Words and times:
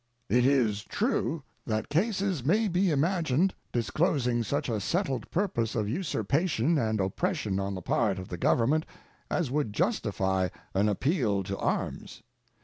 It 0.29 0.47
is 0.47 0.83
true 0.83 1.43
that 1.67 1.89
cases 1.89 2.43
may 2.43 2.67
be 2.67 2.89
imagined 2.89 3.53
disclosing 3.71 4.41
such 4.41 4.67
a 4.67 4.79
settled 4.79 5.29
purpose 5.29 5.75
of 5.75 5.87
usurpation 5.87 6.79
and 6.79 6.99
oppression 6.99 7.59
on 7.59 7.75
the 7.75 7.83
part 7.83 8.17
of 8.17 8.27
the 8.27 8.37
Government 8.39 8.87
as 9.29 9.51
would 9.51 9.73
justify 9.73 10.49
an 10.73 10.89
appeal 10.89 11.43
to 11.43 11.55
arms. 11.55 12.23